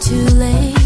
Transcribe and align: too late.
too 0.00 0.24
late. 0.36 0.79